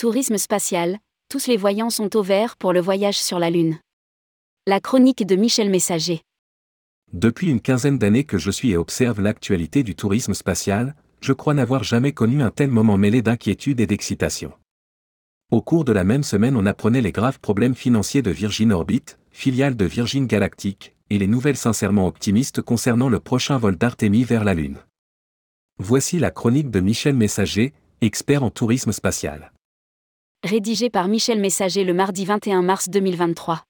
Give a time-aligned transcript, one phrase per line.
[0.00, 0.98] Tourisme spatial,
[1.28, 3.78] tous les voyants sont au vert pour le voyage sur la Lune.
[4.66, 6.22] La chronique de Michel Messager.
[7.12, 11.52] Depuis une quinzaine d'années que je suis et observe l'actualité du tourisme spatial, je crois
[11.52, 14.54] n'avoir jamais connu un tel moment mêlé d'inquiétude et d'excitation.
[15.50, 19.04] Au cours de la même semaine, on apprenait les graves problèmes financiers de Virgin Orbit,
[19.30, 24.44] filiale de Virgin Galactic, et les nouvelles sincèrement optimistes concernant le prochain vol d'Artemis vers
[24.44, 24.78] la Lune.
[25.76, 29.52] Voici la chronique de Michel Messager, expert en tourisme spatial
[30.42, 33.62] rédigé par Michel Messager le mardi 21 mars 2023.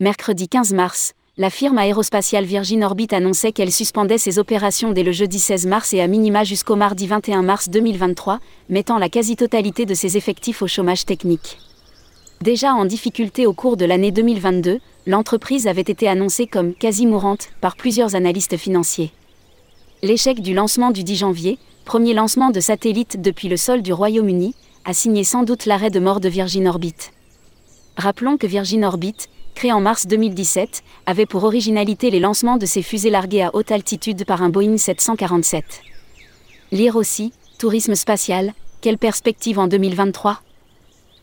[0.00, 5.12] Mercredi 15 mars, la firme aérospatiale Virgin Orbit annonçait qu'elle suspendait ses opérations dès le
[5.12, 9.94] jeudi 16 mars et à minima jusqu'au mardi 21 mars 2023, mettant la quasi-totalité de
[9.94, 11.56] ses effectifs au chômage technique.
[12.42, 17.48] Déjà en difficulté au cours de l'année 2022, l'entreprise avait été annoncée comme quasi mourante
[17.62, 19.12] par plusieurs analystes financiers.
[20.04, 24.52] L'échec du lancement du 10 janvier, premier lancement de satellite depuis le sol du Royaume-Uni,
[24.84, 26.96] a signé sans doute l'arrêt de mort de Virgin Orbit.
[27.96, 29.14] Rappelons que Virgin Orbit,
[29.54, 33.70] créé en mars 2017, avait pour originalité les lancements de ses fusées larguées à haute
[33.70, 35.64] altitude par un Boeing 747.
[36.72, 40.42] Lire aussi, tourisme spatial, quelle perspective en 2023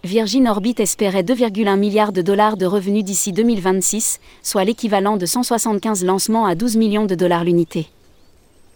[0.05, 6.05] Virgin Orbit espérait 2,1 milliards de dollars de revenus d'ici 2026, soit l'équivalent de 175
[6.05, 7.89] lancements à 12 millions de dollars l'unité.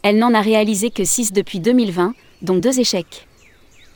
[0.05, 3.25] Elle n'en a réalisé que 6 depuis 2020, dont deux échecs.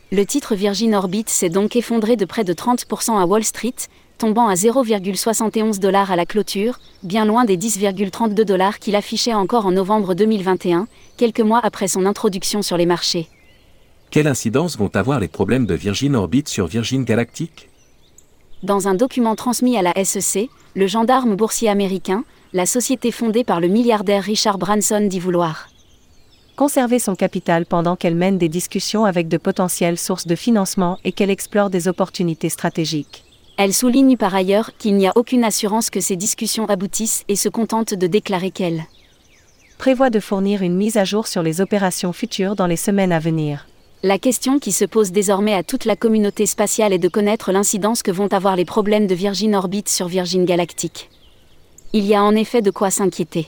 [0.10, 3.76] Le titre Virgin Orbit s'est donc effondré de près de 30% à Wall Street,
[4.18, 9.66] tombant à 0,71 dollars à la clôture, bien loin des 10,32 dollars qu'il affichait encore
[9.66, 13.28] en novembre 2021, quelques mois après son introduction sur les marchés.
[14.10, 17.68] Quelle incidence vont avoir les problèmes de Virgin Orbit sur Virgin Galactic?
[18.64, 23.60] Dans un document transmis à la SEC, le gendarme boursier américain, la société fondée par
[23.60, 25.68] le milliardaire Richard Branson dit vouloir
[26.58, 31.12] conserver son capital pendant qu'elle mène des discussions avec de potentielles sources de financement et
[31.12, 33.24] qu'elle explore des opportunités stratégiques.
[33.58, 37.48] Elle souligne par ailleurs qu'il n'y a aucune assurance que ces discussions aboutissent et se
[37.48, 38.84] contente de déclarer qu'elle
[39.78, 43.20] prévoit de fournir une mise à jour sur les opérations futures dans les semaines à
[43.20, 43.68] venir.
[44.02, 48.02] La question qui se pose désormais à toute la communauté spatiale est de connaître l'incidence
[48.02, 51.12] que vont avoir les problèmes de Virgin Orbit sur Virgin Galactic.
[51.94, 53.48] Il y a en effet de quoi s'inquiéter.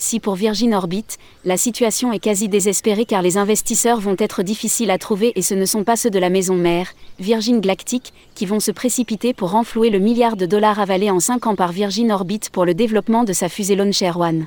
[0.00, 1.04] Si pour Virgin Orbit,
[1.44, 5.54] la situation est quasi désespérée car les investisseurs vont être difficiles à trouver et ce
[5.54, 9.50] ne sont pas ceux de la maison mère, Virgin Galactic, qui vont se précipiter pour
[9.50, 13.24] renflouer le milliard de dollars avalé en 5 ans par Virgin Orbit pour le développement
[13.24, 14.46] de sa fusée Launcher One.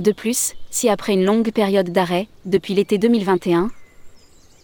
[0.00, 3.70] De plus, si après une longue période d'arrêt, depuis l'été 2021,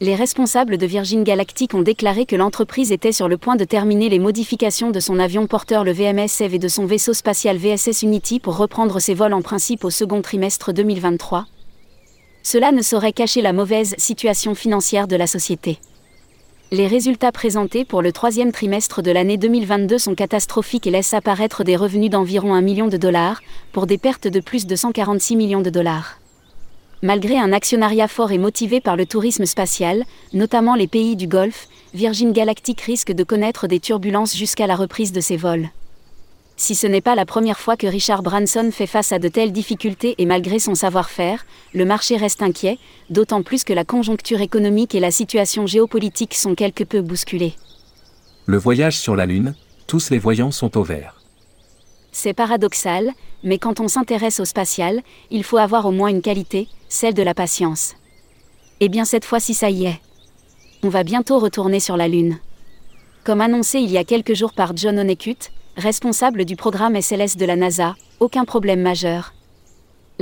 [0.01, 4.09] les responsables de Virgin Galactic ont déclaré que l'entreprise était sur le point de terminer
[4.09, 8.03] les modifications de son avion porteur le VMS Eve et de son vaisseau spatial VSS
[8.03, 11.47] Unity pour reprendre ses vols en principe au second trimestre 2023.
[12.43, 15.79] Cela ne saurait cacher la mauvaise situation financière de la société.
[16.73, 21.65] Les résultats présentés pour le troisième trimestre de l'année 2022 sont catastrophiques et laissent apparaître
[21.65, 23.43] des revenus d'environ 1 million de dollars,
[23.73, 26.22] pour des pertes de plus de 146 millions de dollars.
[27.05, 31.67] Malgré un actionnariat fort et motivé par le tourisme spatial, notamment les pays du Golfe,
[31.95, 35.69] Virgin Galactic risque de connaître des turbulences jusqu'à la reprise de ses vols.
[36.57, 39.51] Si ce n'est pas la première fois que Richard Branson fait face à de telles
[39.51, 42.79] difficultés et malgré son savoir-faire, le marché reste inquiet,
[43.11, 47.55] d'autant plus que la conjoncture économique et la situation géopolitique sont quelque peu bousculées.
[48.47, 49.57] Le voyage sur la Lune,
[49.89, 51.22] tous les voyants sont au vert.
[52.13, 53.11] C'est paradoxal,
[53.43, 55.01] mais quand on s'intéresse au spatial,
[55.31, 57.95] il faut avoir au moins une qualité, celle de la patience.
[58.81, 60.01] Eh bien cette fois-ci ça y est.
[60.83, 62.39] On va bientôt retourner sur la Lune.
[63.25, 67.47] Comme annoncé il y a quelques jours par John Honeycutt, responsable du programme SLS de
[67.47, 69.33] la NASA, aucun problème majeur.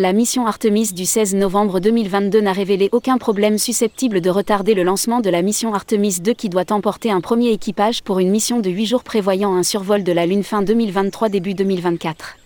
[0.00, 4.82] La mission Artemis du 16 novembre 2022 n'a révélé aucun problème susceptible de retarder le
[4.82, 8.60] lancement de la mission Artemis 2 qui doit emporter un premier équipage pour une mission
[8.60, 12.38] de 8 jours prévoyant un survol de la Lune fin 2023 début 2024.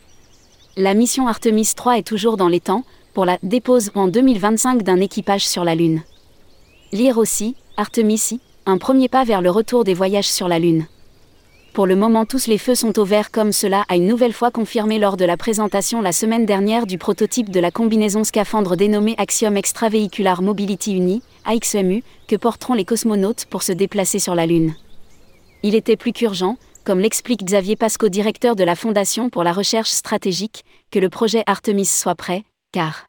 [0.79, 2.82] La mission Artemis 3 est toujours dans les temps,
[3.12, 6.02] pour la dépose en 2025 d'un équipage sur la Lune.
[6.90, 10.88] Lire aussi, Artemis, un premier pas vers le retour des voyages sur la Lune.
[11.75, 14.53] Pour le moment tous les feux sont au vert comme cela a une nouvelle fois
[14.53, 19.17] confirmé lors de la présentation la semaine dernière du prototype de la combinaison scaphandre dénommée
[19.19, 24.76] Axiom Extravehicular Mobility Uni, AXMU, que porteront les cosmonautes pour se déplacer sur la Lune.
[25.65, 29.91] Il était plus qu'urgent, comme l'explique Xavier Pasco, directeur de la Fondation pour la recherche
[29.91, 33.06] stratégique, que le projet Artemis soit prêt, car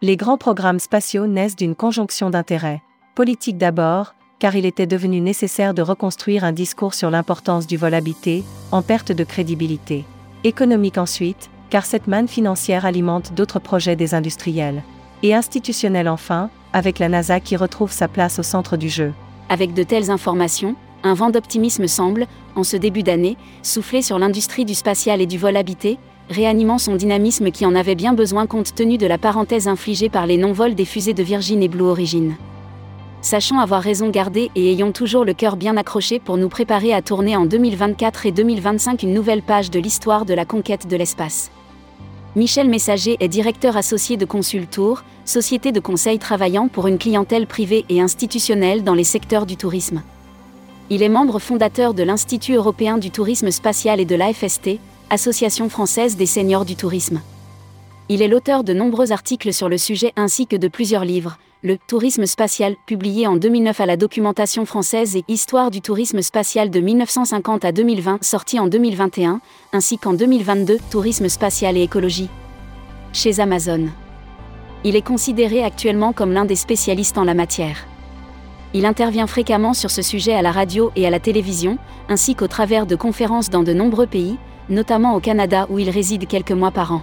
[0.00, 2.80] les grands programmes spatiaux naissent d'une conjonction d'intérêts.
[3.14, 7.94] Politique d'abord, car il était devenu nécessaire de reconstruire un discours sur l'importance du vol
[7.94, 10.04] habité, en perte de crédibilité.
[10.44, 14.82] Économique ensuite, car cette manne financière alimente d'autres projets des industriels.
[15.22, 19.12] Et institutionnel enfin, avec la NASA qui retrouve sa place au centre du jeu.
[19.48, 22.26] Avec de telles informations, un vent d'optimisme semble,
[22.56, 25.98] en ce début d'année, souffler sur l'industrie du spatial et du vol habité,
[26.30, 30.26] réanimant son dynamisme qui en avait bien besoin compte tenu de la parenthèse infligée par
[30.26, 32.34] les non-vols des fusées de Virgin et Blue Origin.
[33.24, 37.00] Sachons avoir raison gardée et ayons toujours le cœur bien accroché pour nous préparer à
[37.00, 41.50] tourner en 2024 et 2025 une nouvelle page de l'histoire de la conquête de l'espace.
[42.36, 47.86] Michel Messager est directeur associé de Consultour, société de conseil travaillant pour une clientèle privée
[47.88, 50.02] et institutionnelle dans les secteurs du tourisme.
[50.90, 54.78] Il est membre fondateur de l'Institut européen du tourisme spatial et de l'AFST,
[55.08, 57.22] Association française des seniors du tourisme.
[58.10, 61.78] Il est l'auteur de nombreux articles sur le sujet ainsi que de plusieurs livres, Le
[61.78, 66.80] Tourisme spatial, publié en 2009 à la documentation française et Histoire du tourisme spatial de
[66.80, 69.40] 1950 à 2020, sorti en 2021,
[69.72, 72.28] ainsi qu'en 2022, Tourisme spatial et écologie.
[73.14, 73.88] Chez Amazon.
[74.84, 77.86] Il est considéré actuellement comme l'un des spécialistes en la matière.
[78.74, 81.78] Il intervient fréquemment sur ce sujet à la radio et à la télévision,
[82.10, 84.36] ainsi qu'au travers de conférences dans de nombreux pays,
[84.68, 87.02] notamment au Canada où il réside quelques mois par an.